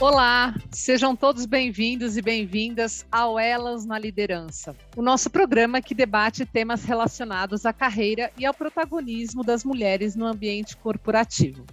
[0.00, 6.46] Olá, sejam todos bem-vindos e bem-vindas ao Elas na Liderança, o nosso programa que debate
[6.46, 11.66] temas relacionados à carreira e ao protagonismo das mulheres no ambiente corporativo.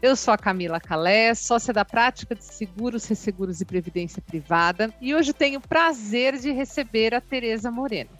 [0.00, 5.12] Eu sou a Camila Calé, sócia da prática de seguros, resseguros e previdência privada, e
[5.12, 8.10] hoje tenho o prazer de receber a Tereza Moreno.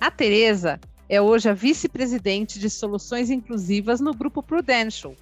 [0.00, 5.14] A Tereza é hoje a vice-presidente de soluções inclusivas no Grupo Prudential,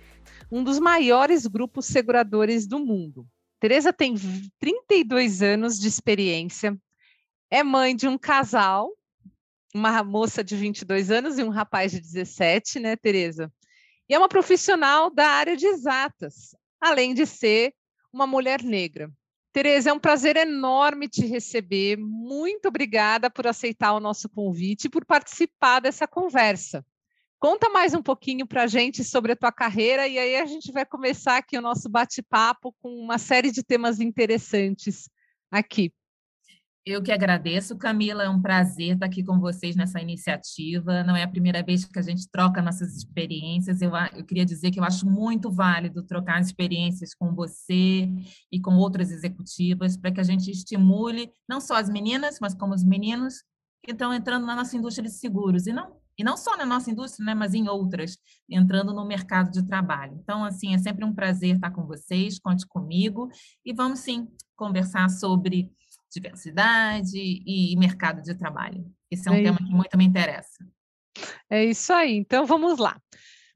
[0.51, 3.27] um dos maiores grupos seguradores do mundo.
[3.61, 4.15] Tereza tem
[4.59, 6.79] 32 anos de experiência,
[7.51, 8.91] é mãe de um casal,
[9.75, 13.53] uma moça de 22 anos e um rapaz de 17, né, Tereza?
[14.09, 17.75] E é uma profissional da área de exatas, além de ser
[18.13, 19.11] uma mulher negra.
[19.53, 21.97] Tereza, é um prazer enorme te receber.
[21.99, 26.85] Muito obrigada por aceitar o nosso convite e por participar dessa conversa.
[27.41, 30.73] Conta mais um pouquinho para a gente sobre a tua carreira e aí a gente
[30.73, 35.09] vai começar aqui o nosso bate-papo com uma série de temas interessantes
[35.49, 35.93] aqui.
[36.85, 38.25] Eu que agradeço, Camila.
[38.25, 41.05] É um prazer estar aqui com vocês nessa iniciativa.
[41.05, 43.81] Não é a primeira vez que a gente troca nossas experiências.
[43.83, 48.09] Eu, eu queria dizer que eu acho muito válido trocar experiências com você
[48.51, 52.75] e com outras executivas para que a gente estimule não só as meninas, mas como
[52.75, 53.45] os meninos
[53.85, 55.69] que estão entrando na nossa indústria de seguros.
[55.69, 59.53] E não e não só na nossa indústria, né, mas em outras, entrando no mercado
[59.53, 60.19] de trabalho.
[60.21, 63.31] Então, assim, é sempre um prazer estar com vocês, conte comigo
[63.65, 65.71] e vamos sim conversar sobre
[66.13, 68.85] diversidade e mercado de trabalho.
[69.11, 70.67] Esse é um é tema que muito me interessa.
[71.49, 72.17] É isso aí.
[72.17, 73.01] Então, vamos lá.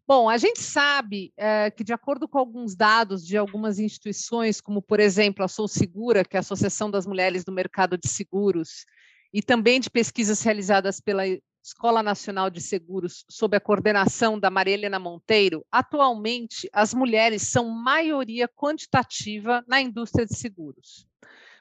[0.06, 4.82] Bom, a gente sabe é, que, de acordo com alguns dados de algumas instituições, como,
[4.82, 8.84] por exemplo, a Sou Segura, que é a Associação das Mulheres do Mercado de Seguros,
[9.32, 11.22] e também de pesquisas realizadas pela
[11.62, 17.68] Escola Nacional de Seguros, sob a coordenação da Maria Helena Monteiro, atualmente as mulheres são
[17.68, 21.06] maioria quantitativa na indústria de seguros.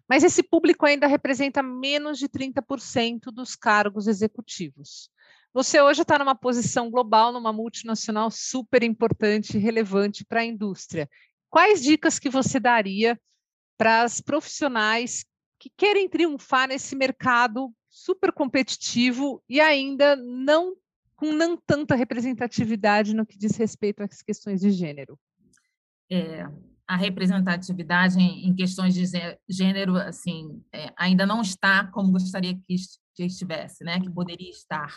[0.09, 5.09] Mas esse público ainda representa menos de 30% dos cargos executivos.
[5.53, 11.07] Você hoje está numa posição global, numa multinacional super importante e relevante para a indústria.
[11.47, 13.19] Quais dicas que você daria
[13.77, 15.23] para as profissionais
[15.59, 20.75] que querem triunfar nesse mercado super competitivo e ainda não
[21.15, 25.19] com não tanta representatividade no que diz respeito às questões de gênero.
[26.09, 26.47] É,
[26.87, 29.05] a representatividade em, questões de
[29.47, 32.75] gênero, assim, é, ainda não está como gostaria que,
[33.19, 33.99] estivesse, né?
[33.99, 34.91] Que poderia estar.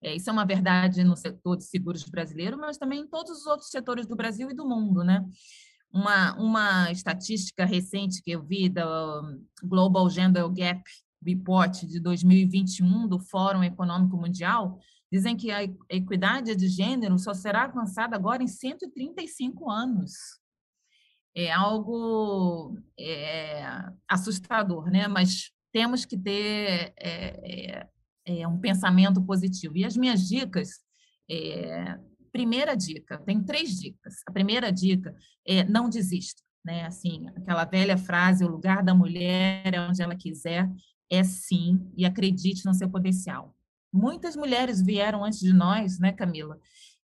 [0.00, 3.46] É, isso é uma verdade no setor de seguros brasileiro, mas também em todos os
[3.46, 5.24] outros setores do Brasil e do mundo, né?
[5.92, 8.86] Uma, uma estatística recente que eu vi da
[9.64, 10.82] Global Gender Gap
[11.24, 14.78] Report de 2021 do Fórum Econômico Mundial
[15.10, 20.12] dizem que a equidade de gênero só será alcançada agora em 135 anos.
[21.34, 23.64] É algo é,
[24.08, 25.06] assustador, né?
[25.06, 27.86] Mas temos que ter é,
[28.24, 29.76] é, é um pensamento positivo.
[29.76, 30.80] E as minhas dicas,
[31.30, 31.98] é,
[32.32, 34.16] primeira dica, tem três dicas.
[34.26, 35.14] A primeira dica
[35.46, 36.42] é não desista.
[36.64, 40.68] Né, assim, aquela velha frase, o lugar da mulher é onde ela quiser,
[41.10, 43.54] é sim, e acredite no seu potencial.
[43.92, 46.58] Muitas mulheres vieram antes de nós, né, Camila?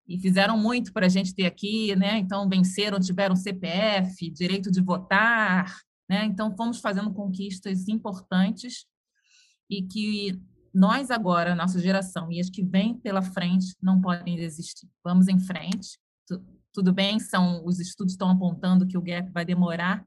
[0.07, 2.19] E fizeram muito para a gente ter aqui, né?
[2.19, 5.73] Então, venceram, tiveram CPF, direito de votar,
[6.09, 6.25] né?
[6.25, 8.85] Então, fomos fazendo conquistas importantes
[9.71, 10.39] e que
[10.75, 14.89] nós agora, nossa geração e as que vêm pela frente, não podem desistir.
[15.05, 15.99] Vamos em frente.
[16.73, 20.05] Tudo bem, são os estudos estão apontando que o gap vai demorar,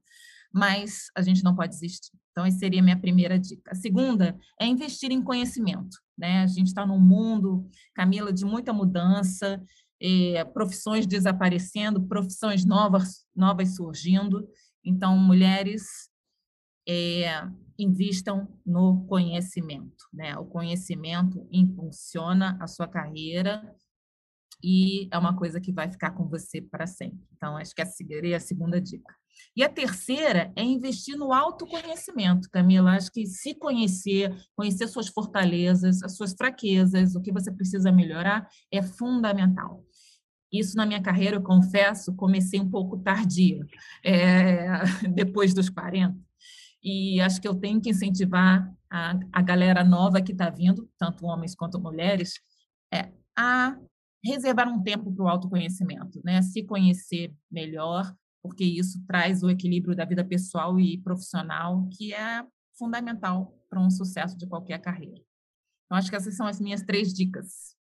[0.51, 2.11] mas a gente não pode desistir.
[2.35, 3.71] Então, essa seria a minha primeira dica.
[3.71, 5.97] A segunda é investir em conhecimento.
[6.17, 6.39] Né?
[6.39, 9.63] A gente está num mundo, Camila, de muita mudança,
[10.01, 14.45] é, profissões desaparecendo, profissões novas, novas surgindo.
[14.83, 16.09] Então, mulheres
[16.85, 17.47] é,
[17.79, 20.05] invistam no conhecimento.
[20.13, 20.37] Né?
[20.37, 23.73] O conhecimento impulsiona a sua carreira
[24.61, 27.25] e é uma coisa que vai ficar com você para sempre.
[27.31, 29.15] Então, acho que essa seria a segunda dica.
[29.55, 32.91] E a terceira é investir no autoconhecimento, Camila.
[32.91, 38.47] Acho que se conhecer, conhecer suas fortalezas, as suas fraquezas, o que você precisa melhorar,
[38.71, 39.83] é fundamental.
[40.51, 43.65] Isso na minha carreira, eu confesso, comecei um pouco tardia,
[44.03, 44.67] é,
[45.13, 46.17] depois dos 40.
[46.83, 51.25] E acho que eu tenho que incentivar a, a galera nova que está vindo, tanto
[51.25, 52.33] homens quanto mulheres,
[52.93, 53.75] é, a
[54.23, 56.41] reservar um tempo para o autoconhecimento, né?
[56.41, 58.13] se conhecer melhor,
[58.45, 62.45] porque isso traz o equilíbrio da vida pessoal e profissional, que é
[62.77, 65.19] fundamental para um sucesso de qualquer carreira.
[65.85, 67.75] Então, acho que essas são as minhas três dicas.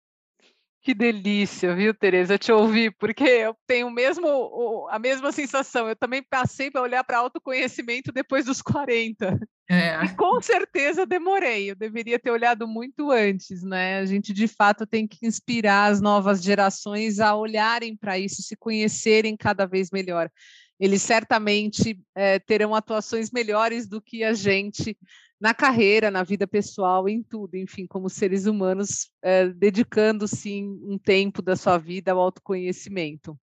[0.82, 5.88] Que delícia, viu, Tereza, te ouvir, porque eu tenho mesmo a mesma sensação.
[5.88, 9.40] Eu também passei para olhar para autoconhecimento depois dos 40.
[9.70, 10.04] É.
[10.04, 11.72] E com certeza demorei.
[11.72, 14.00] Eu deveria ter olhado muito antes, né?
[14.00, 18.56] A gente de fato tem que inspirar as novas gerações a olharem para isso, se
[18.56, 20.30] conhecerem cada vez melhor.
[20.80, 24.98] Eles certamente é, terão atuações melhores do que a gente
[25.40, 30.98] na carreira, na vida pessoal, em tudo, enfim, como seres humanos, é, dedicando sim um
[30.98, 33.38] tempo da sua vida ao autoconhecimento.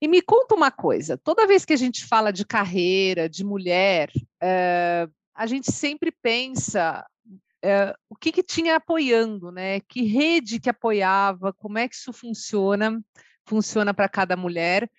[0.00, 4.10] E me conta uma coisa: toda vez que a gente fala de carreira, de mulher,
[4.40, 7.06] é, a gente sempre pensa
[7.62, 9.80] é, o que, que tinha apoiando, né?
[9.80, 13.00] Que rede que apoiava, como é que isso funciona,
[13.44, 14.90] funciona para cada mulher.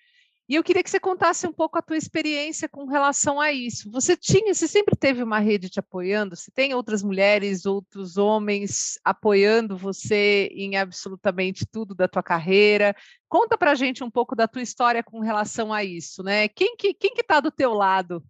[0.48, 3.90] E eu queria que você contasse um pouco a tua experiência com relação a isso.
[3.90, 6.34] Você tinha, você sempre teve uma rede te apoiando?
[6.34, 12.94] Você tem outras mulheres, outros homens apoiando você em absolutamente tudo da tua carreira?
[13.28, 16.48] Conta para gente um pouco da tua história com relação a isso, né?
[16.48, 18.22] Quem que quem que está do teu lado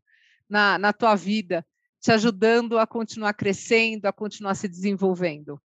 [0.49, 1.67] na, na tua vida,
[1.99, 5.61] te ajudando a continuar crescendo, a continuar se desenvolvendo?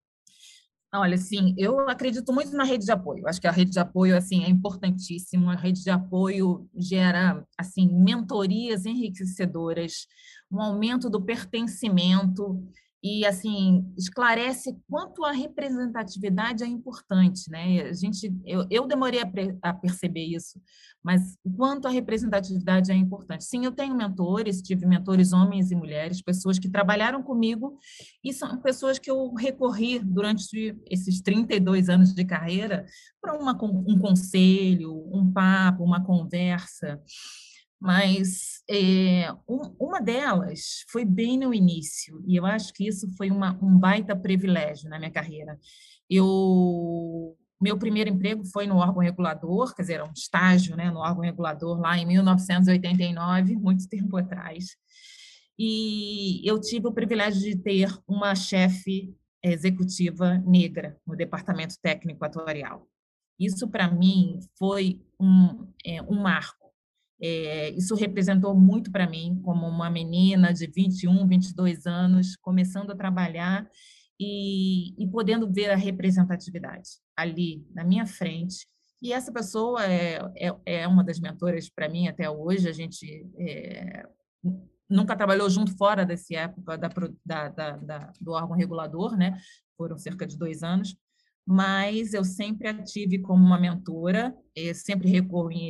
[1.00, 3.28] Olha, sim, eu acredito muito na rede de apoio.
[3.28, 5.54] Acho que a rede de apoio assim é importantíssima.
[5.54, 10.08] A rede de apoio gera assim mentorias enriquecedoras,
[10.52, 12.64] um aumento do pertencimento
[13.08, 17.84] e assim esclarece quanto a representatividade é importante, né?
[17.84, 19.30] A gente, eu, eu demorei a,
[19.70, 20.62] a, perceber isso,
[21.02, 23.46] mas quanto a representatividade é importante.
[23.46, 27.78] Sim, eu tenho mentores, tive mentores homens e mulheres, pessoas que trabalharam comigo
[28.24, 32.86] e são pessoas que eu recorri durante esses 32 anos de carreira
[33.22, 37.02] para um conselho, um papo, uma conversa.
[37.80, 43.30] Mas é, um, uma delas foi bem no início, e eu acho que isso foi
[43.30, 45.60] uma, um baita privilégio na minha carreira.
[46.10, 51.00] Eu, meu primeiro emprego foi no órgão regulador, quer dizer, era um estágio né, no
[51.00, 54.76] órgão regulador lá em 1989, muito tempo atrás.
[55.60, 62.88] E eu tive o privilégio de ter uma chefe executiva negra no departamento técnico atuarial.
[63.40, 66.67] Isso, para mim, foi um, é, um marco
[67.22, 72.96] é, isso representou muito para mim, como uma menina de 21, 22 anos, começando a
[72.96, 73.68] trabalhar
[74.20, 78.68] e, e podendo ver a representatividade ali na minha frente.
[79.02, 82.68] E essa pessoa é, é, é uma das mentoras para mim até hoje.
[82.68, 84.08] A gente é,
[84.90, 86.90] nunca trabalhou junto fora dessa época da,
[87.26, 89.38] da, da, da, do órgão regulador, né?
[89.76, 90.96] Foram cerca de dois anos,
[91.46, 95.70] mas eu sempre a tive como uma mentora, eh, sempre recorri,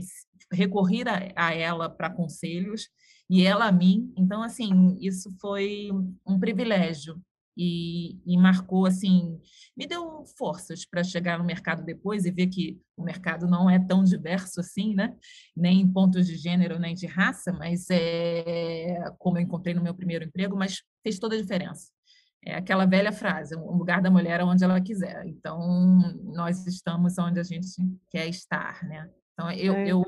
[0.52, 1.04] recorri
[1.36, 2.90] a, ela para conselhos
[3.30, 4.14] e ela a mim.
[4.18, 5.90] Então, assim, isso foi
[6.26, 7.22] um privilégio
[7.58, 9.40] e, e marcou, assim,
[9.76, 13.80] me deu forças para chegar no mercado depois e ver que o mercado não é
[13.80, 15.16] tão diverso assim, né?
[15.56, 19.96] Nem em pontos de gênero, nem de raça, mas é como eu encontrei no meu
[19.96, 21.88] primeiro emprego, mas fez toda a diferença
[22.48, 25.26] é aquela velha frase, o lugar da mulher é onde ela quiser.
[25.26, 27.68] Então, nós estamos onde a gente
[28.10, 29.10] quer estar, né?
[29.34, 29.88] Então, eu, é.
[29.88, 30.06] eu,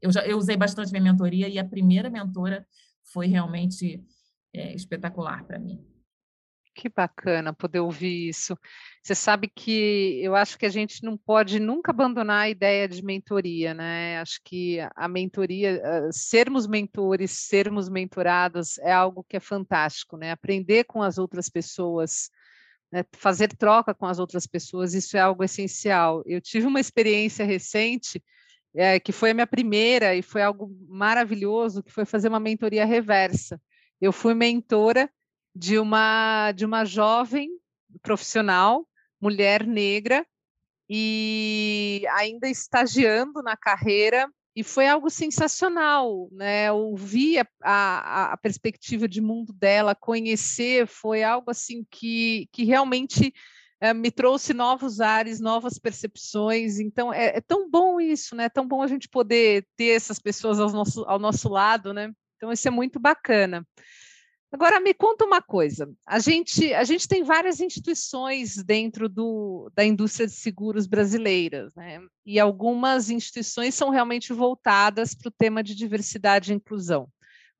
[0.00, 2.66] eu, já, eu usei bastante minha mentoria e a primeira mentora
[3.12, 4.04] foi realmente
[4.52, 5.84] é, espetacular para mim.
[6.74, 8.56] Que bacana poder ouvir isso.
[9.02, 13.04] Você sabe que eu acho que a gente não pode nunca abandonar a ideia de
[13.04, 14.18] mentoria, né?
[14.20, 20.30] Acho que a mentoria, sermos mentores, sermos mentorados é algo que é fantástico, né?
[20.30, 22.30] Aprender com as outras pessoas,
[22.90, 23.04] né?
[23.16, 26.22] fazer troca com as outras pessoas, isso é algo essencial.
[26.24, 28.22] Eu tive uma experiência recente
[28.74, 32.84] é, que foi a minha primeira e foi algo maravilhoso, que foi fazer uma mentoria
[32.84, 33.60] reversa.
[34.00, 35.10] Eu fui mentora
[35.54, 37.50] de uma de uma jovem
[38.02, 38.86] profissional,
[39.20, 40.26] mulher negra
[40.88, 46.70] e ainda estagiando na carreira e foi algo sensacional, né?
[46.70, 53.32] Ouvir a, a, a, perspectiva de mundo dela, conhecer, foi algo assim que, que realmente
[53.82, 56.78] é, me trouxe novos ares, novas percepções.
[56.78, 58.44] Então é, é, tão bom isso, né?
[58.44, 62.12] É tão bom a gente poder ter essas pessoas ao nosso, ao nosso lado, né?
[62.36, 63.66] Então isso é muito bacana.
[64.52, 65.90] Agora me conta uma coisa.
[66.06, 72.00] A gente, a gente tem várias instituições dentro do, da indústria de seguros brasileiras, né?
[72.24, 77.08] E algumas instituições são realmente voltadas para o tema de diversidade e inclusão.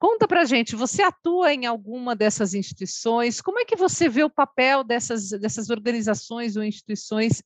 [0.02, 3.40] Conta para gente, você atua em alguma dessas instituições?
[3.40, 7.40] Como é que você vê o papel dessas, dessas organizações ou instituições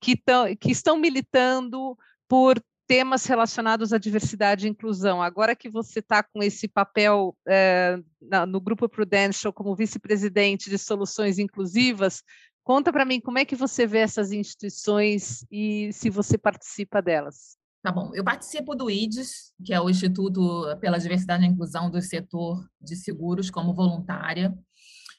[0.00, 5.22] que, tão, que estão militando por temas relacionados à diversidade e inclusão.
[5.22, 10.78] Agora que você está com esse papel é, na, no Grupo Prudential como vice-presidente de
[10.78, 12.24] soluções inclusivas,
[12.64, 17.56] Conta para mim como é que você vê essas instituições e se você participa delas.
[17.82, 22.00] Tá bom, eu participo do IDES, que é o Instituto pela Diversidade e Inclusão do
[22.00, 24.56] Setor de Seguros, como voluntária.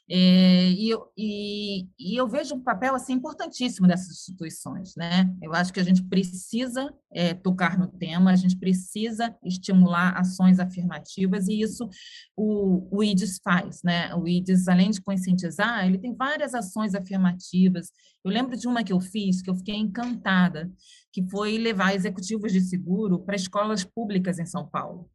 [0.10, 5.34] É, e, eu, e, e, eu vejo um papel assim importantíssimo dessas instituições, né?
[5.42, 10.60] Eu acho que a gente precisa é, tocar no tema, a gente precisa estimular ações
[10.60, 11.90] afirmativas e isso
[12.36, 14.14] o, o IDES faz, né?
[14.16, 17.90] O IDES, além de conscientizar, ele tem várias ações afirmativas.
[18.26, 20.70] Eu lembro de uma que eu fiz que eu fiquei encantada,
[21.14, 25.10] que foi levar executivos de seguro para escolas públicas em São Paulo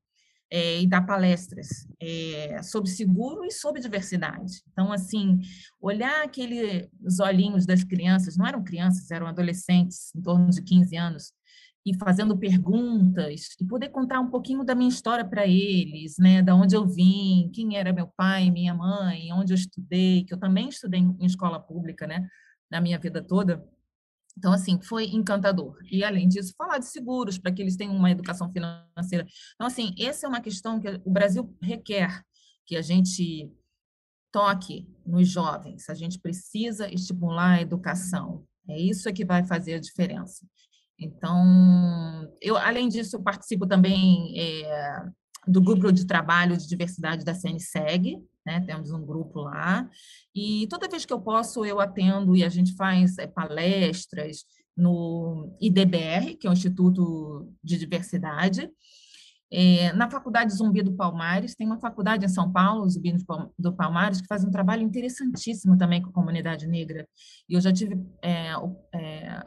[0.51, 4.63] é, e dar palestras é, sobre seguro e sobre diversidade.
[4.73, 5.41] Então, assim,
[5.81, 6.89] olhar aqueles
[7.21, 11.33] olhinhos das crianças, não eram crianças, eram adolescentes, em torno de 15 anos,
[11.85, 16.55] e fazendo perguntas, e poder contar um pouquinho da minha história para eles, né, da
[16.55, 20.69] onde eu vim, quem era meu pai, minha mãe, onde eu estudei, que eu também
[20.69, 22.29] estudei em escola pública, né,
[22.71, 23.65] na minha vida toda.
[24.39, 25.77] Então, assim, foi encantador.
[25.91, 29.27] E, além disso, falar de seguros, para que eles tenham uma educação financeira.
[29.55, 32.23] Então, assim, essa é uma questão que o Brasil requer
[32.65, 33.53] que a gente
[34.31, 35.89] toque nos jovens.
[35.89, 38.47] A gente precisa estimular a educação.
[38.69, 40.47] É isso que vai fazer a diferença.
[40.97, 45.05] Então, eu, além disso, eu participo também é,
[45.49, 48.61] do grupo de trabalho de diversidade da CNSEG, né?
[48.63, 49.89] Temos um grupo lá.
[50.35, 55.55] E toda vez que eu posso, eu atendo e a gente faz é, palestras no
[55.61, 58.71] IDBR, que é o Instituto de Diversidade.
[59.51, 63.15] É, na Faculdade Zumbi do Palmares, tem uma faculdade em São Paulo, Zumbi
[63.59, 67.07] do Palmares, que faz um trabalho interessantíssimo também com a comunidade negra.
[67.49, 68.53] E eu já tive é,
[68.95, 69.43] é,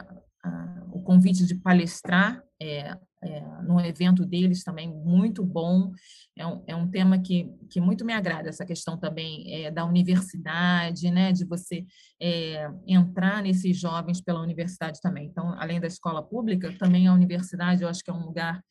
[0.92, 5.92] o convite de palestrar é, é, num evento deles também muito bom.
[6.36, 9.84] É um, é um tema que, que muito me agrada, essa questão também é, da
[9.84, 11.86] universidade, né, de você
[12.20, 15.26] é, entrar nesses jovens pela universidade também.
[15.26, 18.62] Então, além da escola pública, também a universidade, eu acho que é um lugar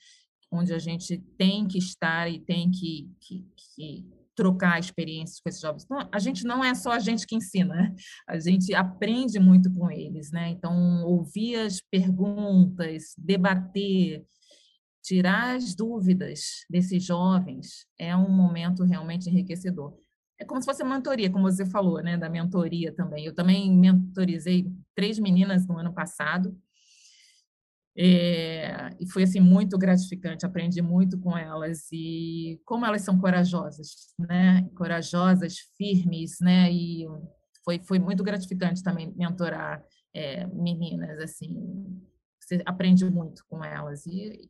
[0.52, 5.62] onde a gente tem que estar e tem que, que, que trocar experiências com esses
[5.62, 5.84] jovens.
[5.84, 7.96] Então, a gente não é só a gente que ensina, né?
[8.28, 10.50] a gente aprende muito com eles, né?
[10.50, 14.26] Então, ouvir as perguntas, debater,
[15.04, 19.94] tirar as dúvidas desses jovens é um momento realmente enriquecedor.
[20.40, 23.24] É como se fosse mentoria, como você falou, né, da mentoria também.
[23.24, 26.58] Eu também mentorizei três meninas no ano passado,
[27.98, 34.14] é, e foi assim muito gratificante, aprendi muito com elas e como elas são corajosas,
[34.18, 34.68] né?
[34.76, 36.72] Corajosas, firmes, né?
[36.72, 37.06] E
[37.66, 39.84] foi foi muito gratificante também mentorar
[40.14, 42.02] é, meninas assim.
[42.40, 44.50] Você aprende muito com elas e,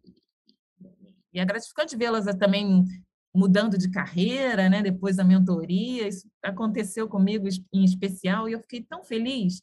[1.34, 2.86] e é gratificante vê-las também
[3.34, 4.84] mudando de carreira, né?
[4.84, 9.62] Depois da mentoria, isso aconteceu comigo em especial e eu fiquei tão feliz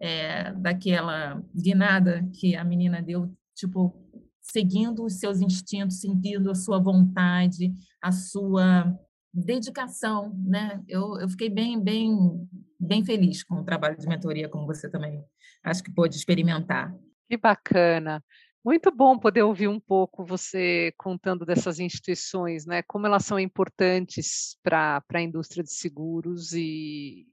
[0.00, 3.94] é, daquela guinada que a menina deu, tipo
[4.40, 8.98] seguindo os seus instintos, sentindo a sua vontade, a sua
[9.32, 10.82] dedicação, né?
[10.88, 12.48] Eu, eu fiquei bem, bem,
[12.80, 15.22] bem feliz com o trabalho de mentoria, como você também
[15.62, 16.94] acho que pôde experimentar.
[17.28, 18.24] Que bacana.
[18.64, 22.82] Muito bom poder ouvir um pouco você contando dessas instituições, né?
[22.82, 27.26] Como elas são importantes para a indústria de seguros e,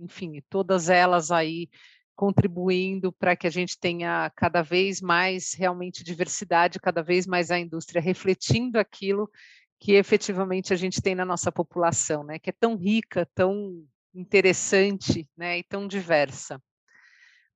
[0.00, 1.68] enfim, todas elas aí
[2.16, 7.58] contribuindo para que a gente tenha cada vez mais realmente diversidade, cada vez mais a
[7.58, 9.30] indústria refletindo aquilo
[9.78, 12.38] que efetivamente a gente tem na nossa população, né?
[12.38, 13.82] Que é tão rica, tão
[14.14, 15.58] interessante, né?
[15.58, 16.62] E tão diversa.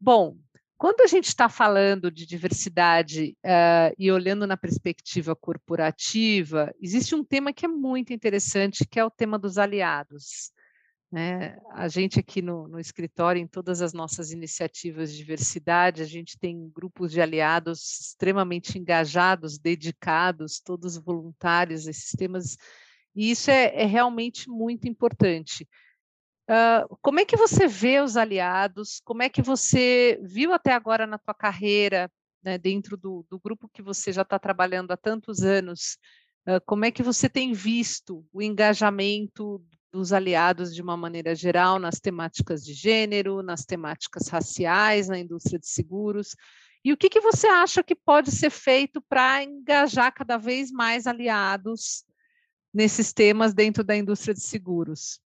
[0.01, 0.39] Bom,
[0.79, 7.23] quando a gente está falando de diversidade uh, e olhando na perspectiva corporativa, existe um
[7.23, 10.54] tema que é muito interessante, que é o tema dos aliados.
[11.15, 11.57] Né?
[11.71, 16.37] A gente aqui no, no, escritório, em todas as nossas iniciativas de diversidade, a gente
[16.37, 22.57] tem grupos de aliados extremamente engajados, dedicados, todos voluntários esses temas,
[23.15, 25.69] e isso é, é realmente muito importante.
[26.51, 29.01] Uh, como é que você vê os aliados?
[29.05, 32.11] Como é que você viu até agora na tua carreira,
[32.43, 35.97] né, dentro do, do, grupo que você já está trabalhando há tantos anos?
[36.45, 41.79] Uh, como é que você tem visto o engajamento dos aliados de uma maneira geral
[41.79, 46.35] nas temáticas de gênero, nas temáticas raciais, na indústria de seguros?
[46.85, 51.07] E o que, que você acha que pode ser feito para engajar cada vez mais
[51.07, 52.05] aliados
[52.75, 55.21] nesses temas dentro da indústria de seguros?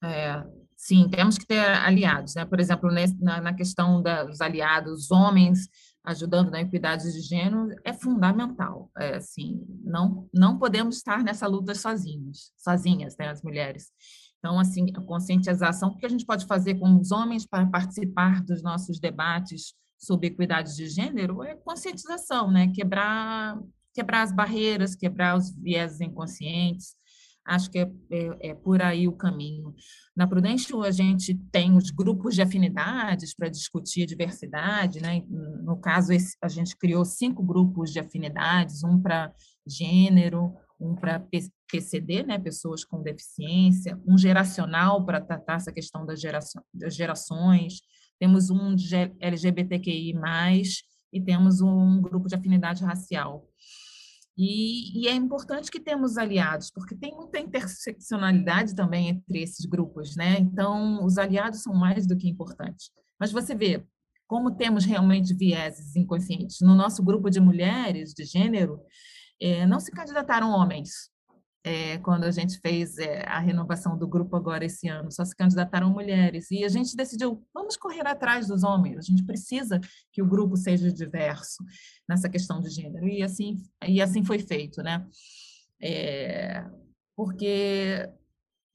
[0.00, 0.44] É,
[0.76, 2.44] sim, temos que ter aliados, né?
[2.44, 2.88] Por exemplo,
[3.20, 5.68] na, na questão dos aliados homens
[6.04, 8.90] ajudando na equidade de gênero é fundamental.
[8.98, 13.90] É, assim, não não podemos estar nessa luta sozinhos, sozinhas, né, as mulheres.
[14.38, 18.42] Então, assim, a conscientização, o que a gente pode fazer com os homens para participar
[18.42, 22.66] dos nossos debates sobre equidade de gênero é conscientização, né?
[22.74, 23.56] Quebrar,
[23.94, 26.96] quebrar as barreiras, quebrar os viés inconscientes.
[27.44, 29.74] Acho que é, é, é, por aí o caminho.
[30.16, 35.22] Na Prudential, a gente tem os grupos de afinidades para discutir diversidade, né?
[35.28, 39.32] No caso, esse, a gente criou cinco grupos de afinidades, um para
[39.66, 41.24] gênero, um para
[41.70, 47.80] PCD, né, pessoas com deficiência, um geracional para tratar essa questão das, gerações,
[48.18, 48.74] temos um
[49.20, 50.12] LGBTQI+,
[51.12, 53.46] e temos um grupo de afinidade racial.
[54.36, 60.16] E, e, é importante que temos aliados, porque tem muita interseccionalidade também entre esses grupos,
[60.16, 60.38] né?
[60.38, 62.90] Então, os aliados são mais do que importantes.
[63.20, 63.84] Mas você vê
[64.26, 66.62] como temos realmente vieses inconscientes.
[66.62, 68.80] No nosso grupo de mulheres de gênero,
[69.38, 71.10] é, não se candidataram homens,
[71.64, 75.34] é, quando a gente fez é, a renovação do grupo agora esse ano, só se
[75.34, 76.50] candidataram mulheres.
[76.50, 79.80] E a gente decidiu, vamos correr atrás dos homens, a gente precisa
[80.12, 81.64] que o grupo seja diverso
[82.08, 83.06] nessa questão de gênero.
[83.06, 85.06] E assim, e assim foi feito, né?
[85.80, 86.64] É,
[87.16, 88.08] porque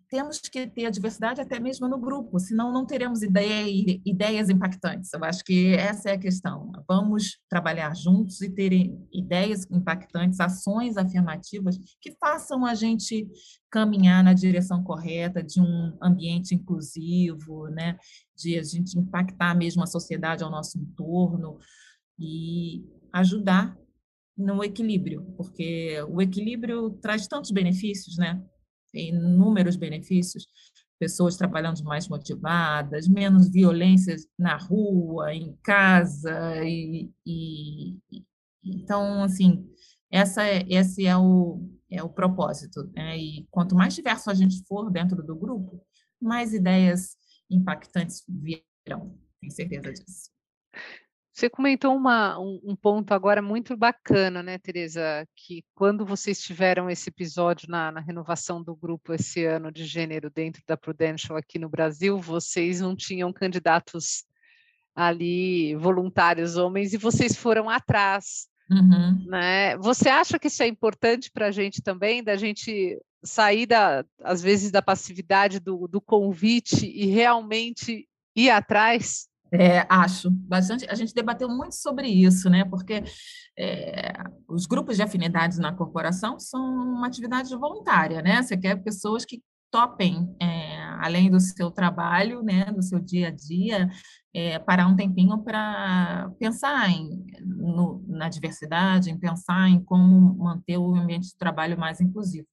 [0.09, 5.11] temos que ter a diversidade até mesmo no grupo, senão não teremos ideia, ideias impactantes.
[5.11, 6.71] Eu acho que essa é a questão.
[6.87, 8.71] Vamos trabalhar juntos e ter
[9.11, 13.27] ideias impactantes, ações afirmativas que façam a gente
[13.69, 17.97] caminhar na direção correta de um ambiente inclusivo, né?
[18.37, 21.57] de a gente impactar mesmo a sociedade ao nosso entorno
[22.19, 23.77] e ajudar
[24.37, 28.39] no equilíbrio, porque o equilíbrio traz tantos benefícios, né?
[28.94, 30.48] Inúmeros benefícios,
[31.00, 37.98] pessoas trabalhando mais motivadas, menos violências na rua, em casa, e, e
[38.63, 39.70] então, assim,
[40.12, 43.17] essa é, esse é o, é o propósito, né?
[43.17, 45.82] E quanto mais diverso a gente for dentro do grupo,
[46.22, 47.15] mais ideias
[47.50, 50.32] impactantes virão, tenho certeza disso.
[51.38, 55.24] Você comentou uma, um, um, ponto agora muito bacana, né, Tereza?
[55.35, 60.31] Que quando vocês tiveram esse episódio na, na, renovação do grupo esse ano de gênero
[60.31, 64.24] dentro da Prudential aqui no Brasil, vocês não tinham candidatos
[64.96, 68.48] ali voluntários homens e vocês foram atrás.
[68.68, 69.24] Uhum.
[69.27, 69.77] Né?
[69.77, 74.42] Você acha que isso é importante para a gente também, da gente sair, da, às
[74.42, 79.27] vezes, da passividade do, do convite e realmente ir atrás?
[79.51, 80.86] É, acho bastante.
[80.90, 82.66] A gente debateu muito sobre isso, né?
[82.66, 83.03] Porque
[83.57, 84.14] é,
[84.48, 88.42] os grupos de afinidades na corporação são uma atividade voluntária, né?
[88.42, 93.31] Você quer pessoas que topem, é, além do seu trabalho, né, do seu dia a
[93.31, 93.90] dia,
[94.33, 100.77] é, parar um tempinho para pensar em, no, na diversidade, em pensar em como manter
[100.77, 102.48] o ambiente de trabalho mais inclusivo.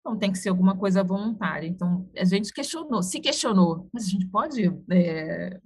[0.00, 1.66] Então, tem que ser alguma coisa voluntária.
[1.66, 5.60] Então, a gente questionou, se questionou, mas a gente pode é,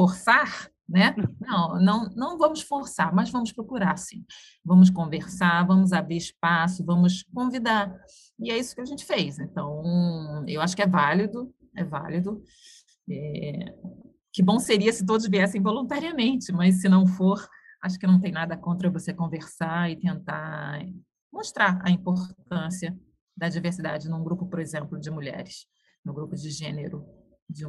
[0.00, 1.14] forçar, né?
[1.38, 4.24] Não, não, não vamos forçar, mas vamos procurar, sim.
[4.64, 7.94] Vamos conversar, vamos abrir espaço, vamos convidar.
[8.38, 9.38] E é isso que a gente fez.
[9.38, 12.42] Então, eu acho que é válido, é válido.
[13.10, 13.74] É...
[14.32, 17.46] Que bom seria se todos viessem voluntariamente, mas se não for,
[17.82, 20.80] acho que não tem nada contra você conversar e tentar
[21.30, 22.96] mostrar a importância
[23.36, 25.66] da diversidade num grupo, por exemplo, de mulheres,
[26.04, 27.19] no grupo de gênero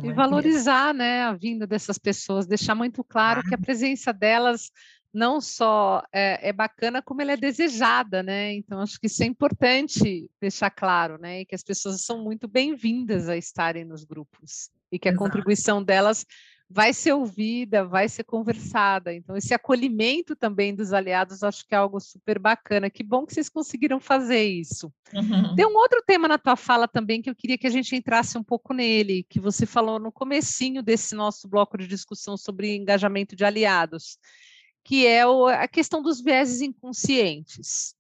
[0.04, 3.48] e valorizar né, a vinda dessas pessoas, deixar muito claro ah.
[3.48, 4.72] que a presença delas
[5.14, 8.54] não só é, é, bacana, como ela é desejada, né?
[8.54, 11.42] Então, acho que isso é importante deixar claro, né?
[11.42, 15.26] E que as pessoas são muito bem-vindas a estarem nos grupos e que a Exato.
[15.26, 16.26] contribuição delas
[16.74, 19.14] vai ser ouvida, vai ser conversada.
[19.14, 22.90] Então, esse acolhimento também dos aliados, acho que é algo super bacana.
[22.90, 24.92] Que bom que vocês conseguiram fazer isso.
[25.14, 25.56] Uhum.
[25.56, 28.38] Tem um outro tema na tua fala também que eu queria que a gente entrasse
[28.38, 33.36] um pouco nele, que você falou no comecinho desse nosso bloco de discussão sobre engajamento
[33.36, 34.18] de aliados,
[34.84, 37.94] que é a questão dos vieses inconscientes.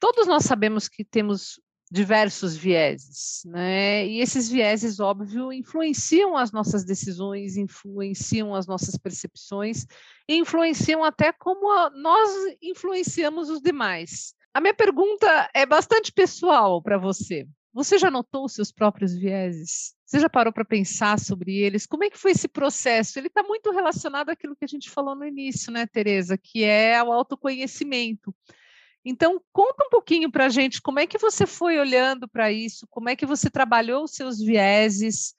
[0.00, 1.60] Todos nós sabemos que temos
[1.90, 4.06] diversos vieses, né?
[4.06, 9.86] E esses vieses, óbvio, influenciam as nossas decisões, influenciam as nossas percepções,
[10.28, 12.30] influenciam até como a, nós
[12.62, 14.34] influenciamos os demais.
[14.54, 17.46] A minha pergunta é bastante pessoal para você.
[17.72, 19.94] Você já notou os seus próprios vieses?
[20.04, 21.86] Você já parou para pensar sobre eles?
[21.86, 23.18] Como é que foi esse processo?
[23.18, 26.36] Ele está muito relacionado àquilo que a gente falou no início, né, Tereza?
[26.36, 28.34] Que é o autoconhecimento.
[29.04, 32.86] Então, conta um pouquinho para a gente como é que você foi olhando para isso,
[32.90, 35.34] como é que você trabalhou os seus vieses,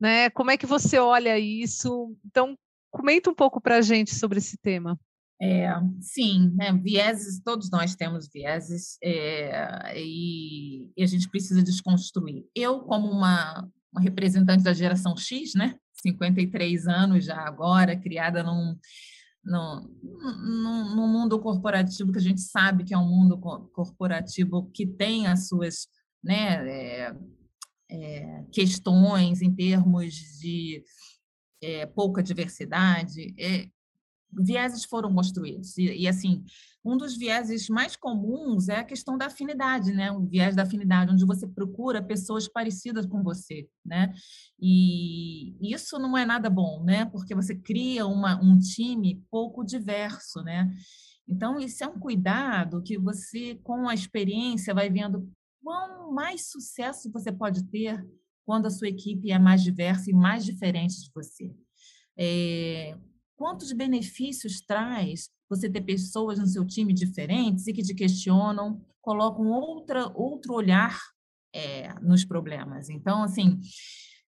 [0.00, 0.28] né?
[0.30, 2.16] Como é que você olha isso?
[2.24, 2.56] Então,
[2.90, 4.98] comenta um pouco para a gente sobre esse tema.
[5.40, 5.68] É,
[6.00, 12.46] sim, né, vieses, todos nós temos vieses é, e, e, a gente precisa desconstruir.
[12.54, 15.74] Eu, como uma uma representante da geração X, né?
[15.94, 18.76] 53 anos já agora, criada num,
[19.46, 24.84] num, num, num, mundo corporativo que a gente sabe que é um mundo corporativo que
[24.84, 25.88] tem as suas
[26.22, 27.16] né, é,
[27.88, 30.82] é, questões em termos de
[31.62, 33.34] é, pouca diversidade.
[34.38, 35.76] Vieses foram construídos.
[35.78, 36.44] E, e, assim,
[36.84, 40.12] um dos vieses mais comuns é a questão da afinidade, né?
[40.12, 44.14] O viés da afinidade, onde você procura pessoas parecidas com você, né?
[44.60, 47.04] E isso não é nada bom, né?
[47.06, 50.72] Porque você cria uma, um time pouco diverso, né?
[51.28, 55.28] Então, isso é um cuidado que você, com a experiência, vai vendo
[55.62, 58.06] quão mais sucesso você pode ter
[58.44, 61.52] quando a sua equipe é mais diversa e mais diferente de você.
[62.16, 62.96] É,
[63.36, 69.46] quantos benefícios traz você ter pessoas no seu time diferentes e que te questionam, colocam
[69.46, 70.98] outra, outro olhar
[71.54, 72.90] é, nos problemas.
[72.90, 73.60] Então, assim,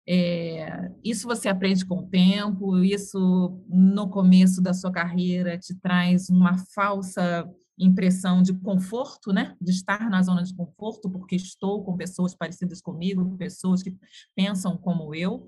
[0.09, 6.31] é, isso você aprende com o tempo, isso no começo da sua carreira te traz
[6.31, 7.47] uma falsa
[7.79, 9.55] impressão de conforto, né?
[9.61, 13.97] De estar na zona de conforto, porque estou com pessoas parecidas comigo, pessoas que
[14.35, 15.47] pensam como eu.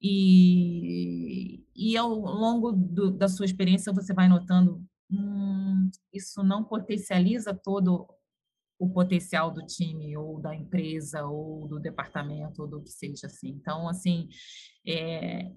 [0.00, 7.54] E, e ao longo do, da sua experiência você vai notando hum, isso não potencializa
[7.54, 8.06] todo
[8.78, 13.48] o potencial do time ou da empresa ou do departamento ou do que seja assim.
[13.48, 14.28] Então, assim,
[14.86, 15.50] é,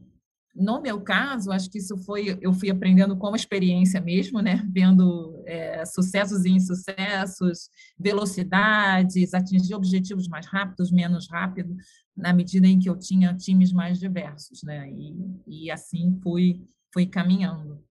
[0.60, 4.68] no meu caso, acho que isso foi, eu fui aprendendo com a experiência mesmo, né?
[4.72, 11.76] Vendo é, sucessos e insucessos, velocidades, atingir objetivos mais rápidos, menos rápido,
[12.16, 14.90] na medida em que eu tinha times mais diversos, né?
[14.92, 16.62] E, e assim fui,
[16.94, 17.84] fui caminhando.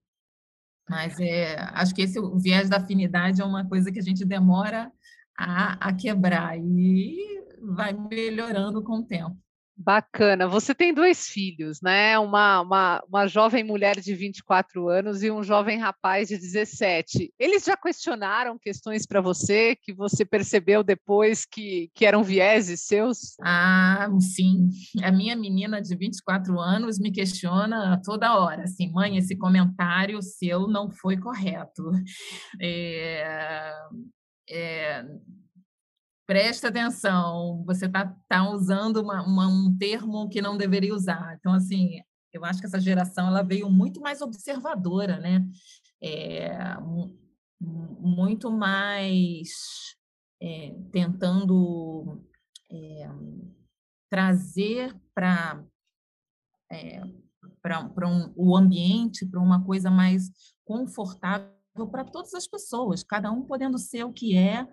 [0.89, 4.93] Mas é, acho que esse viés da afinidade é uma coisa que a gente demora
[5.37, 7.17] a, a quebrar e
[7.61, 9.37] vai melhorando com o tempo.
[9.81, 10.49] Bacana.
[10.49, 12.19] Você tem dois filhos, né?
[12.19, 17.33] Uma, uma, uma jovem mulher de 24 anos e um jovem rapaz de 17.
[17.39, 23.37] Eles já questionaram questões para você que você percebeu depois que, que eram vieses seus?
[23.41, 24.69] Ah, sim.
[25.01, 30.67] A minha menina de 24 anos me questiona toda hora, assim, mãe, esse comentário seu
[30.67, 31.93] não foi correto.
[32.61, 33.73] É,
[34.51, 35.05] é,
[36.29, 41.35] presta atenção, você está tá usando uma, uma, um termo que não deveria usar.
[41.39, 45.43] Então, assim, eu acho que essa geração ela veio muito mais observadora, né?
[46.03, 46.77] É,
[47.59, 49.49] muito mais
[50.43, 52.23] é, tentando
[52.71, 53.09] é,
[54.11, 55.65] trazer para
[56.71, 57.01] é,
[57.63, 60.31] para um, o ambiente, para uma coisa mais
[60.63, 61.51] confortável
[61.91, 64.69] para todas as pessoas, cada um podendo ser o que é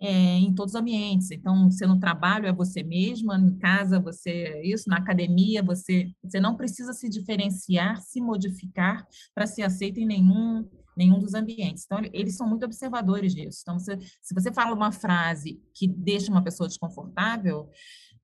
[0.00, 1.30] é, em todos os ambientes.
[1.30, 6.10] Então, você no trabalho é você mesma, em casa você é isso, na academia você,
[6.22, 11.84] você não precisa se diferenciar, se modificar para ser aceito em nenhum nenhum dos ambientes.
[11.84, 13.60] Então, eles são muito observadores disso.
[13.62, 17.70] Então, se, se você fala uma frase que deixa uma pessoa desconfortável,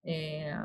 [0.04, 0.58] é,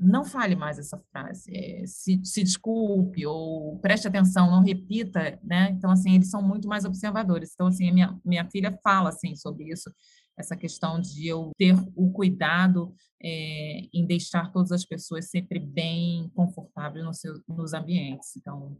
[0.00, 5.70] não fale mais essa frase, é, se, se, desculpe ou preste atenção, não repita, né?
[5.70, 7.50] Então, assim, eles são muito mais observadores.
[7.52, 9.92] Então, assim, minha, minha filha fala, assim, sobre isso,
[10.38, 16.30] essa questão de eu ter o cuidado é, em deixar todas as pessoas sempre bem
[16.34, 18.36] confortáveis no seu, nos ambientes.
[18.36, 18.76] Então,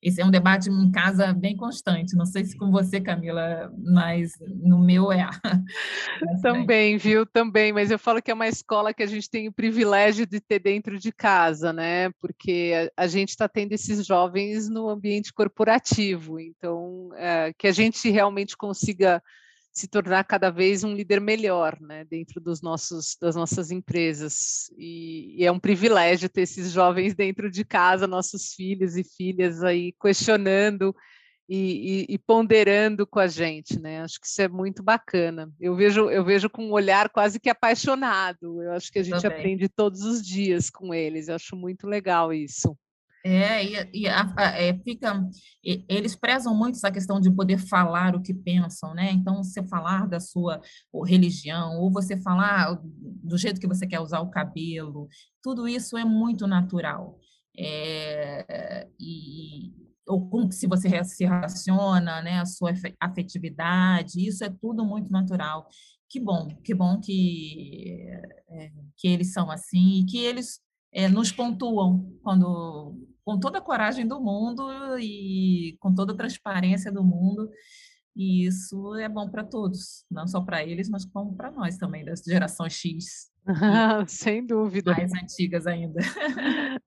[0.00, 2.14] esse é um debate em casa bem constante.
[2.14, 4.32] Não sei se com você, Camila, mas
[4.62, 5.28] no meu é.
[6.42, 7.26] Também, viu?
[7.26, 10.40] Também, mas eu falo que é uma escola que a gente tem o privilégio de
[10.40, 12.10] ter dentro de casa, né?
[12.20, 17.72] Porque a, a gente está tendo esses jovens no ambiente corporativo, então é, que a
[17.72, 19.20] gente realmente consiga
[19.78, 24.70] se tornar cada vez um líder melhor, né, dentro dos nossos, das nossas empresas.
[24.76, 29.62] E, e, é um privilégio ter esses jovens dentro de casa, nossos filhos e filhas
[29.62, 30.92] aí questionando
[31.48, 34.02] e, e, e, ponderando com a gente, né?
[34.02, 35.50] Acho que isso é muito bacana.
[35.60, 38.60] Eu vejo, eu vejo com um olhar quase que apaixonado.
[38.60, 39.38] Eu acho que a gente Também.
[39.38, 41.28] aprende todos os dias com eles.
[41.28, 42.76] Eu acho muito legal isso.
[43.24, 45.28] É, e, e a, a, é, fica,
[45.64, 49.10] e, eles prezam muito essa questão de poder falar o que pensam, né?
[49.10, 50.60] Então, você falar da sua
[51.04, 55.08] religião, ou você falar do jeito que você quer usar o cabelo,
[55.42, 57.18] tudo isso é muito natural.
[57.58, 59.72] É, e,
[60.06, 62.40] ou como se você se relaciona, né?
[62.40, 65.68] A sua afetividade, isso é tudo muito natural.
[66.08, 68.08] Que bom, que bom que,
[68.48, 70.60] é, que eles são assim e que eles
[70.98, 72.92] é, nos pontuam quando
[73.24, 77.48] com toda a coragem do mundo e com toda a transparência do mundo.
[78.16, 82.04] E isso é bom para todos, não só para eles, mas como para nós também,
[82.04, 83.30] da geração X.
[84.08, 84.90] Sem dúvida.
[84.90, 86.00] Mais antigas ainda.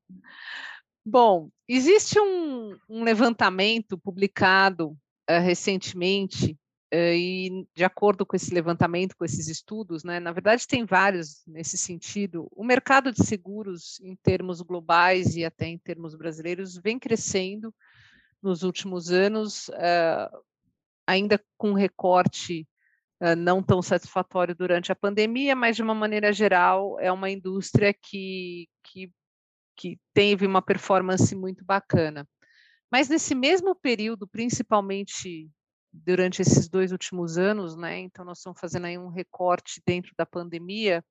[1.06, 6.60] Bom, existe um, um levantamento publicado uh, recentemente,
[6.94, 11.78] e de acordo com esse levantamento, com esses estudos, né, na verdade tem vários nesse
[11.78, 17.74] sentido, o mercado de seguros, em termos globais e até em termos brasileiros, vem crescendo
[18.42, 20.44] nos últimos anos, uh,
[21.08, 22.68] ainda com recorte
[23.38, 28.68] não tão satisfatório durante a pandemia, mas de uma maneira geral é uma indústria que,
[28.84, 29.14] que
[29.82, 32.28] que teve uma performance muito bacana.
[32.92, 35.50] Mas nesse mesmo período, principalmente
[35.94, 38.00] durante esses dois últimos anos, né?
[38.00, 41.04] Então nós estamos fazendo aí um recorte dentro da pandemia.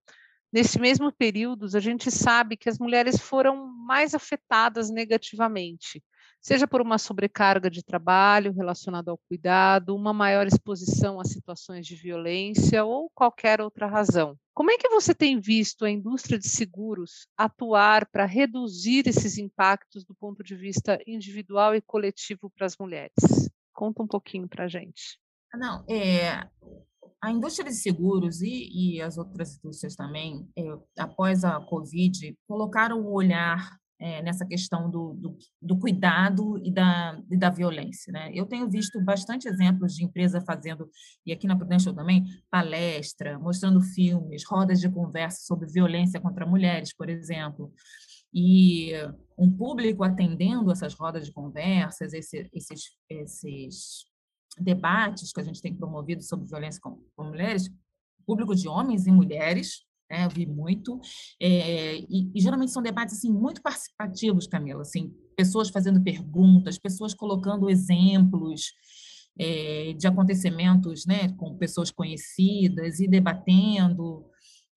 [0.53, 6.03] Nesse mesmo período, a gente sabe que as mulheres foram mais afetadas negativamente
[6.41, 11.95] seja por uma sobrecarga de trabalho relacionada ao cuidado, uma maior exposição a situações de
[11.95, 14.37] violência ou qualquer outra razão.
[14.55, 20.05] Como é que você tem visto a indústria de seguros atuar para reduzir esses impactos
[20.05, 23.51] do ponto de vista individual e coletivo para as mulheres?
[23.81, 25.19] Conta um pouquinho para a gente.
[25.55, 26.47] Não, é,
[27.23, 30.63] a indústria de seguros e, e as outras indústrias também, é,
[30.99, 37.19] após a Covid, colocaram o olhar é, nessa questão do, do, do, cuidado e da,
[37.31, 38.13] e da violência.
[38.13, 38.31] Né?
[38.35, 40.87] Eu tenho visto bastante exemplos de empresa fazendo,
[41.25, 46.95] e aqui na Prudential também, palestra, mostrando filmes, rodas de conversa sobre violência contra mulheres,
[46.95, 47.73] por exemplo.
[48.33, 48.93] E
[49.37, 54.05] um público atendendo essas rodas de conversas, esse, esses, esses
[54.59, 57.71] debates que a gente tem promovido sobre violência com, com mulheres,
[58.27, 61.01] público de homens e mulheres, né, eu vi muito,
[61.41, 67.15] é, e, e, geralmente são debates assim muito participativos, Camila, assim, pessoas fazendo perguntas, pessoas
[67.15, 68.73] colocando exemplos
[69.39, 74.27] é, de acontecimentos, né, com pessoas conhecidas e debatendo.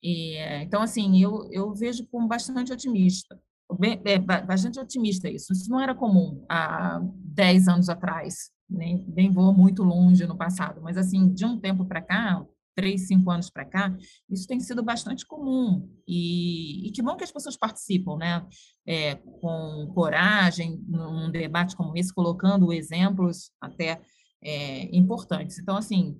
[0.01, 3.41] E, então, assim, eu, eu vejo como bastante otimista,
[3.77, 5.53] bem, é, bastante otimista isso.
[5.53, 10.81] Isso não era comum há 10 anos atrás, nem, nem vou muito longe no passado,
[10.81, 13.95] mas assim, de um tempo para cá, três, cinco anos para cá,
[14.29, 15.89] isso tem sido bastante comum.
[16.07, 18.45] E, e, que bom que as pessoas participam, né?
[18.86, 24.01] É, com coragem, num debate como esse, colocando exemplos até
[24.41, 25.59] é, importantes.
[25.59, 26.19] Então, assim,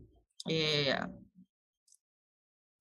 [0.50, 1.10] é,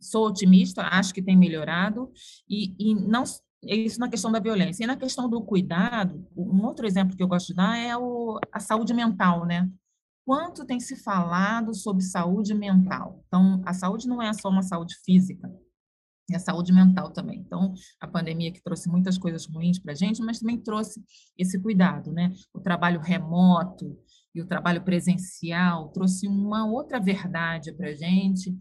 [0.01, 2.13] sou otimista, acho que tem melhorado,
[2.49, 3.25] e, e não
[3.63, 4.85] isso na questão da violência.
[4.85, 8.39] E na questão do cuidado, um outro exemplo que eu gosto de dar é o,
[8.53, 9.71] a saúde mental, né?
[10.25, 13.23] quanto tem se falado sobre saúde mental.
[13.27, 15.51] Então, a saúde não é só uma saúde física,
[16.31, 17.41] é a saúde mental também.
[17.41, 21.03] Então, a pandemia que trouxe muitas coisas ruins para a gente, mas também trouxe
[21.37, 22.33] esse cuidado, né?
[22.55, 23.99] O trabalho remoto
[24.35, 28.57] e o trabalho presencial trouxe uma outra verdade para a gente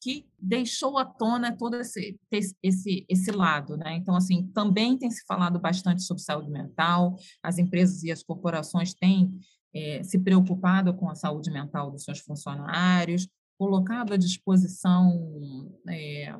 [0.00, 2.18] que deixou à tona todo esse,
[2.62, 3.96] esse, esse lado, né?
[3.96, 8.94] Então, assim, também tem se falado bastante sobre saúde mental, as empresas e as corporações
[8.94, 9.30] têm
[9.74, 16.34] é, se preocupado com a saúde mental dos seus funcionários, colocado à disposição, é,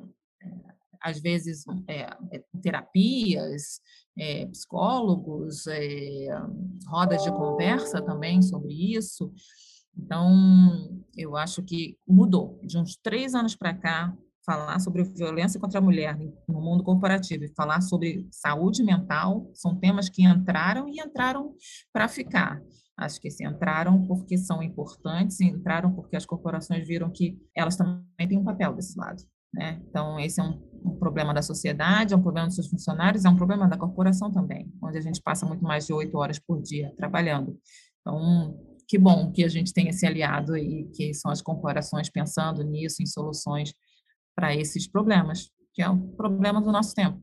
[1.02, 2.08] às vezes, é,
[2.62, 3.80] terapias,
[4.50, 5.64] psicólogos,
[6.86, 9.32] rodas de conversa também sobre isso.
[9.96, 12.58] Então, eu acho que mudou.
[12.62, 17.44] De uns três anos para cá, falar sobre violência contra a mulher no mundo corporativo
[17.44, 21.54] e falar sobre saúde mental são temas que entraram e entraram
[21.92, 22.60] para ficar.
[22.96, 28.28] Acho que se entraram porque são importantes, entraram porque as corporações viram que elas também
[28.28, 29.22] têm um papel desse lado.
[29.52, 29.80] Né?
[29.88, 33.28] Então, esse é um, um, problema da sociedade, é um problema dos seus funcionários, é
[33.28, 36.60] um problema da corporação também, onde a gente passa muito mais de oito horas por
[36.60, 37.58] dia trabalhando.
[38.00, 38.56] Então,
[38.90, 43.00] que bom que a gente tem esse aliado aí, que são as corporações pensando nisso,
[43.00, 43.72] em soluções
[44.34, 47.22] para esses problemas, que é um problema do nosso tempo.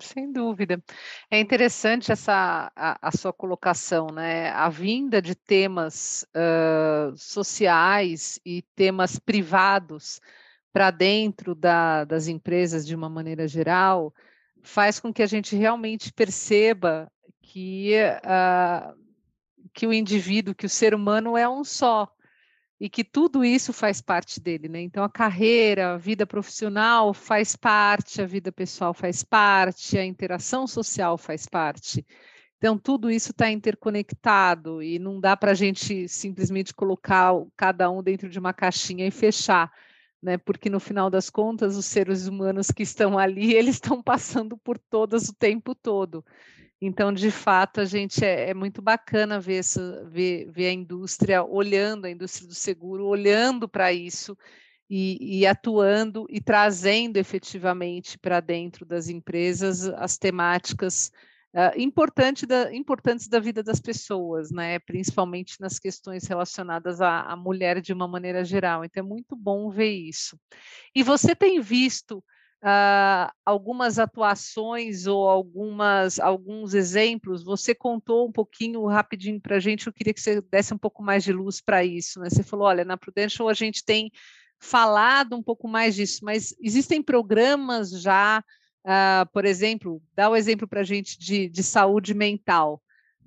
[0.00, 0.82] Sem dúvida.
[1.30, 4.48] É interessante essa a, a sua colocação, né?
[4.52, 10.18] A vinda de temas uh, sociais e temas privados
[10.72, 14.14] para dentro da, das empresas de uma maneira geral
[14.62, 17.12] faz com que a gente realmente perceba
[17.42, 17.92] que,
[18.24, 19.09] uh,
[19.72, 22.12] que o indivíduo, que o ser humano é um só,
[22.80, 24.80] e que tudo isso faz parte dele, né?
[24.80, 30.66] Então a carreira, a vida profissional faz parte, a vida pessoal faz parte, a interação
[30.66, 32.06] social faz parte.
[32.56, 38.02] Então tudo isso está interconectado e não dá para a gente simplesmente colocar cada um
[38.02, 39.70] dentro de uma caixinha e fechar,
[40.22, 40.38] né?
[40.38, 44.78] Porque no final das contas os seres humanos que estão ali eles estão passando por
[44.78, 46.24] todas o tempo todo.
[46.80, 51.44] Então, de fato, a gente é, é muito bacana ver, essa, ver, ver a indústria
[51.44, 54.36] olhando, a indústria do seguro olhando para isso
[54.88, 61.12] e, e atuando e trazendo efetivamente para dentro das empresas as temáticas
[61.54, 64.78] uh, importante da, importantes da vida das pessoas, né?
[64.78, 68.84] principalmente nas questões relacionadas à, à mulher de uma maneira geral.
[68.84, 70.38] Então, é muito bom ver isso.
[70.94, 72.24] E você tem visto
[72.62, 77.42] Uh, algumas atuações ou algumas alguns exemplos.
[77.42, 79.86] Você contou um pouquinho rapidinho para a gente.
[79.86, 82.20] Eu queria que você desse um pouco mais de luz para isso.
[82.20, 82.28] Né?
[82.28, 84.10] Você falou, olha, na Prudential a gente tem
[84.58, 88.44] falado um pouco mais disso, mas existem programas já
[88.84, 92.82] Uh, por exemplo, dá o um exemplo para a gente de, de saúde mental.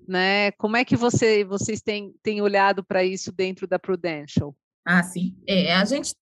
[0.07, 0.51] Né?
[0.53, 4.55] Como é que você, vocês têm, têm olhado para isso dentro da Prudential?
[4.85, 5.37] Ah, sim.
[5.47, 6.13] É, a gente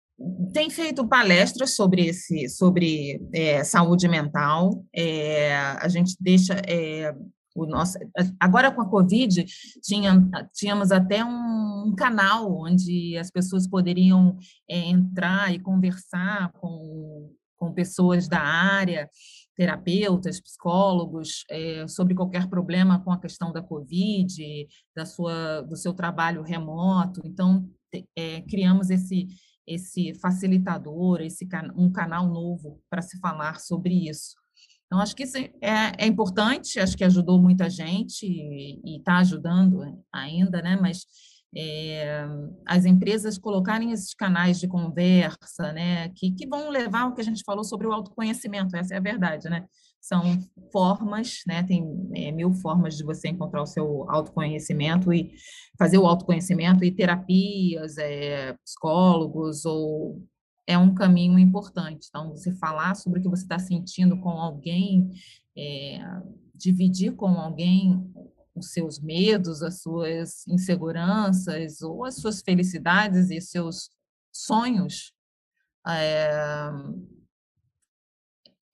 [0.54, 4.86] tem feito palestras sobre esse, sobre é, saúde mental.
[4.96, 7.14] É, a gente deixa é,
[7.56, 7.98] o nosso.
[8.40, 9.46] Agora com a Covid
[9.82, 14.38] tinha, tínhamos até um, canal onde as pessoas poderiam
[14.70, 17.32] é, entrar e conversar com
[17.62, 19.08] com pessoas da área,
[19.56, 25.94] terapeutas, psicólogos, é, sobre qualquer problema com a questão da Covid, da sua, do seu
[25.94, 27.22] trabalho remoto.
[27.24, 27.70] Então,
[28.18, 29.28] é, criamos esse,
[29.68, 34.36] esse facilitador, esse um canal novo para se falar sobre isso.
[34.86, 40.04] Então, acho que isso é, é importante, acho que ajudou muita gente e está ajudando
[40.12, 40.76] ainda, né?
[40.76, 41.06] Mas
[41.56, 42.26] é,
[42.66, 47.24] as empresas colocarem esses canais de conversa, né, que, que vão levar o que a
[47.24, 49.66] gente falou sobre o autoconhecimento, essa é a verdade, né?
[50.02, 50.40] São
[50.72, 51.64] formas, né?
[51.64, 55.32] Tem é, mil formas de você encontrar o seu autoconhecimento e
[55.78, 60.24] fazer o autoconhecimento e terapias, é, psicólogos ou
[60.66, 62.08] é um caminho importante.
[62.10, 65.12] Então, você falar sobre o que você está sentindo com alguém,
[65.56, 66.00] é,
[66.56, 68.12] dividir com alguém
[68.56, 73.90] os seus medos, as suas inseguranças ou as suas felicidades e seus
[74.32, 75.14] sonhos,
[75.88, 76.72] é,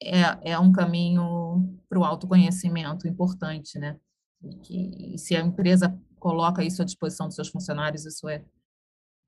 [0.01, 3.99] é, é um caminho para o autoconhecimento importante, né?
[4.43, 8.43] E, que, e se a empresa coloca isso à disposição dos seus funcionários, isso é,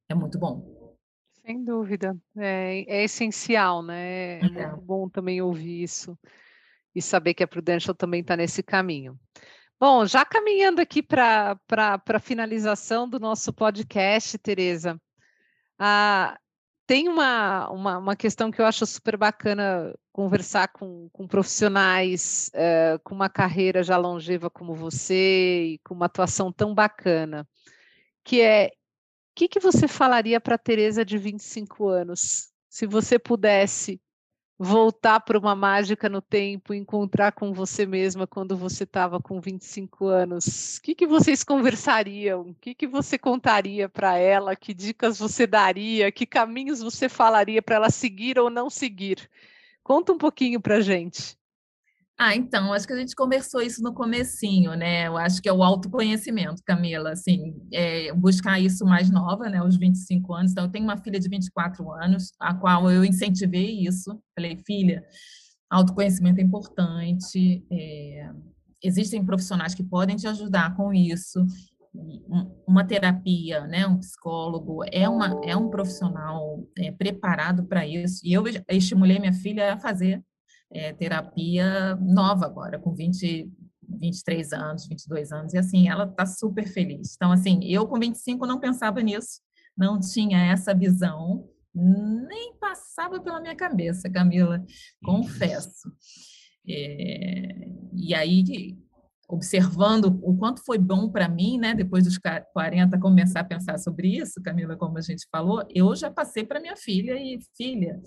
[0.10, 0.79] é muito bom.
[1.45, 4.39] Sem dúvida, é, é essencial, né?
[4.39, 6.17] É, é muito bom também ouvir isso
[6.93, 9.19] e saber que a Prudential também está nesse caminho.
[9.79, 14.99] Bom, já caminhando aqui para a finalização do nosso podcast, Tereza,
[15.79, 16.38] ah,
[16.86, 22.99] tem uma, uma, uma, questão que eu acho super bacana conversar com, com profissionais uh,
[23.05, 27.47] com uma carreira já longeva como você e com uma atuação tão bacana,
[28.21, 28.69] que é o
[29.34, 34.01] que, que você falaria para a Tereza de 25 anos, se você pudesse
[34.58, 40.05] voltar para uma mágica no tempo, encontrar com você mesma quando você estava com 25
[40.05, 42.41] anos, o que, que vocês conversariam?
[42.41, 44.53] O que, que você contaria para ela?
[44.53, 46.12] Que dicas você daria?
[46.12, 49.29] Que caminhos você falaria para ela seguir ou não seguir?
[49.89, 51.36] Conta um pouquinho para gente.
[52.15, 55.08] Ah, então, acho que a gente conversou isso no comecinho, né?
[55.08, 59.63] Eu acho que é o autoconhecimento, Camila, assim, é, buscar isso mais nova, né?
[59.63, 60.52] Os 25 anos.
[60.52, 64.21] Então, eu tenho uma filha de 24 anos, a qual eu incentivei isso.
[64.36, 65.04] Falei, filha,
[65.67, 68.30] autoconhecimento é importante, é,
[68.84, 71.43] existem profissionais que podem te ajudar com isso.
[72.67, 73.88] Uma terapia, né?
[73.88, 78.21] Um psicólogo é, uma, é um profissional é, preparado para isso.
[78.23, 80.23] E eu estimulei minha filha a fazer
[80.71, 83.52] é, terapia nova agora, com 20,
[83.99, 87.15] 23 anos, 22 anos, e assim, ela está super feliz.
[87.15, 89.41] Então, assim, eu com 25 não pensava nisso,
[89.75, 94.63] não tinha essa visão, nem passava pela minha cabeça, Camila,
[95.04, 95.91] confesso.
[96.67, 98.78] É, e aí,
[99.29, 104.07] observando o quanto foi bom para mim, né, depois dos 40, começar a pensar sobre
[104.17, 108.01] isso, Camila, como a gente falou, eu já passei para minha filha e, filha,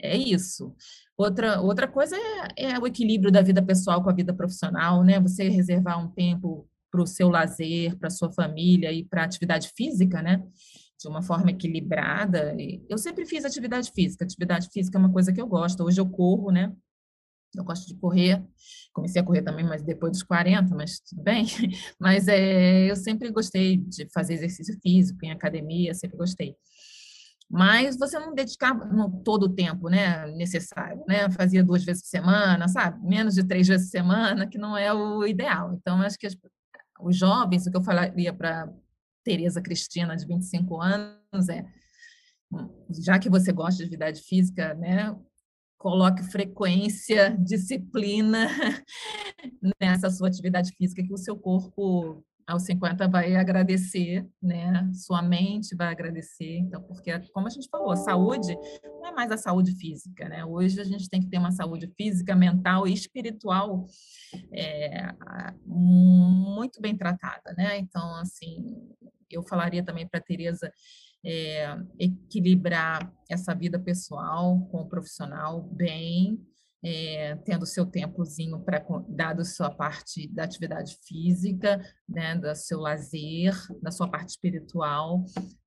[0.00, 0.74] é isso.
[1.16, 2.16] Outra, outra coisa
[2.56, 5.18] é, é, o equilíbrio da vida pessoal com a vida profissional, né?
[5.20, 9.72] Você reservar um tempo para o seu lazer, para a sua família e para atividade
[9.76, 10.40] física, né?
[11.00, 12.56] De uma forma equilibrada.
[12.88, 14.24] Eu sempre fiz atividade física.
[14.24, 15.82] Atividade física é uma coisa que eu gosto.
[15.82, 16.72] Hoje eu corro, né?
[17.56, 18.44] Eu gosto de correr.
[18.92, 21.46] Comecei a correr também, mas depois dos 40, mas tudo bem.
[21.98, 26.56] Mas é, eu sempre gostei de fazer exercício físico em academia, sempre gostei
[27.50, 28.86] mas você não dedicava
[29.24, 31.30] todo o tempo né, necessário, né?
[31.30, 33.02] Fazia duas vezes por semana, sabe?
[33.06, 35.72] Menos de três vezes por semana, que não é o ideal.
[35.72, 36.36] Então, acho que as,
[37.00, 38.70] os jovens, o que eu falaria para
[39.24, 41.64] Tereza Cristina, de 25 anos, é
[42.90, 45.16] já que você gosta de atividade física, né?
[45.78, 48.48] Coloque frequência, disciplina
[49.80, 54.90] nessa sua atividade física, que o seu corpo aos 50 vai agradecer, né?
[54.94, 56.56] Sua mente vai agradecer.
[56.56, 60.44] Então, porque, como a gente falou, a saúde não é mais a saúde física, né?
[60.44, 63.86] Hoje a gente tem que ter uma saúde física, mental e espiritual
[64.50, 65.14] é,
[65.66, 67.78] muito bem tratada, né?
[67.78, 68.74] Então, assim,
[69.30, 70.72] eu falaria também para a Tereza
[71.24, 76.40] é, equilibrar essa vida pessoal com o profissional bem,
[76.82, 83.54] é, tendo seu tempozinho para dado sua parte da atividade física, né, do seu lazer,
[83.82, 85.24] da sua parte espiritual.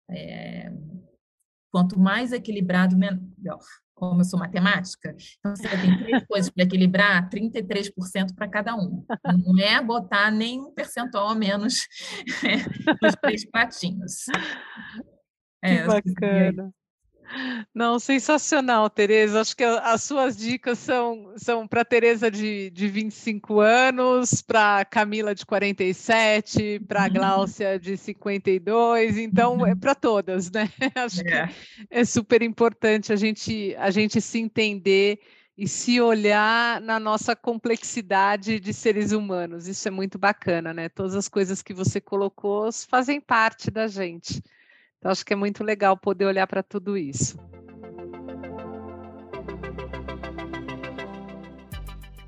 [0.09, 0.71] É,
[1.71, 3.59] quanto mais equilibrado, melhor.
[3.93, 9.05] Como eu sou matemática, então você tem três coisas para equilibrar, 33% para cada um.
[9.45, 11.87] Não é botar nenhum percentual a menos
[12.99, 14.25] nos três pratinhos.
[15.61, 16.73] É, que bacana.
[17.73, 19.41] Não, sensacional, Tereza.
[19.41, 25.33] Acho que as suas dicas são, são para Tereza de, de 25 anos, para Camila
[25.33, 27.07] de 47, para.
[27.21, 30.69] Gláucia de 52, então é para todas, né?
[30.95, 31.47] Acho é.
[31.47, 31.55] que
[31.89, 35.19] é super importante a gente, a gente se entender
[35.57, 39.67] e se olhar na nossa complexidade de seres humanos.
[39.67, 40.89] Isso é muito bacana, né?
[40.89, 44.41] Todas as coisas que você colocou fazem parte da gente.
[45.01, 47.35] Então, acho que é muito legal poder olhar para tudo isso.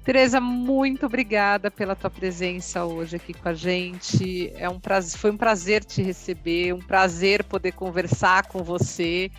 [0.03, 4.51] Tereza, muito obrigada pela tua presença hoje aqui com a gente.
[4.55, 9.29] É um prazer, foi um prazer te receber, um prazer poder conversar com você.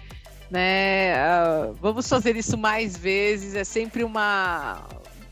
[0.48, 1.16] Né?
[1.16, 3.56] Uh, vamos fazer isso mais vezes.
[3.56, 4.86] É sempre uma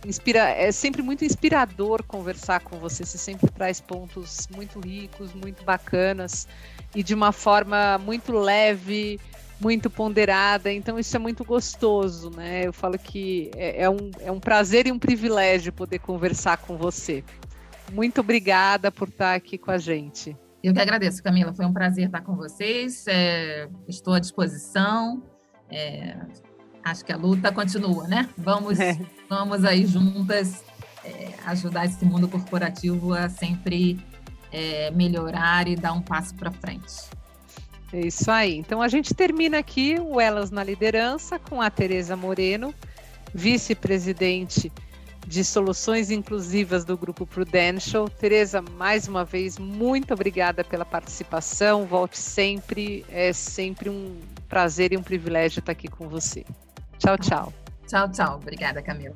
[0.04, 3.04] inspira, é sempre muito inspirador conversar com você.
[3.04, 6.46] Você sempre traz pontos muito ricos, muito bacanas
[6.94, 9.18] e de uma forma muito leve,
[9.60, 12.66] muito ponderada, então isso é muito gostoso, né?
[12.66, 16.76] Eu falo que é, é, um, é um prazer e um privilégio poder conversar com
[16.76, 17.22] você.
[17.92, 20.36] Muito obrigada por estar aqui com a gente.
[20.62, 21.52] Eu que agradeço, Camila.
[21.52, 23.04] Foi um prazer estar com vocês.
[23.08, 25.22] É, estou à disposição.
[25.70, 26.16] É,
[26.84, 28.28] acho que a luta continua, né?
[28.36, 28.98] Vamos, é.
[29.28, 30.64] vamos aí juntas
[31.04, 34.00] é, ajudar esse mundo corporativo a sempre
[34.50, 37.10] é, melhorar e dar um passo para frente.
[37.92, 38.56] É isso aí.
[38.56, 42.74] Então a gente termina aqui o Elas na Liderança com a Tereza Moreno,
[43.34, 44.72] vice-presidente
[45.26, 48.08] de soluções inclusivas do Grupo Prudential.
[48.08, 51.86] Tereza, mais uma vez, muito obrigada pela participação.
[51.86, 53.04] Volte sempre.
[53.08, 54.18] É sempre um
[54.48, 56.44] prazer e um privilégio estar aqui com você.
[57.02, 57.52] Tchau, tchau.
[57.88, 58.36] Tchau, tchau.
[58.36, 59.12] Obrigada, Camila.